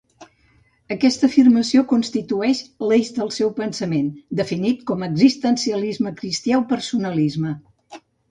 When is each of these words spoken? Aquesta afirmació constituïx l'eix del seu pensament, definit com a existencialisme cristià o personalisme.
Aquesta 0.93 1.27
afirmació 1.31 1.83
constituïx 1.91 2.61
l'eix 2.91 3.11
del 3.17 3.29
seu 3.35 3.53
pensament, 3.61 4.09
definit 4.41 4.81
com 4.93 5.05
a 5.07 5.11
existencialisme 5.13 6.17
cristià 6.23 6.63
o 6.65 6.67
personalisme. 6.75 7.53